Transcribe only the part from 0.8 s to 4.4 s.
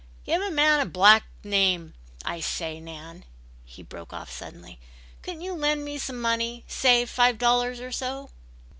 black name I say, Nan," he broke off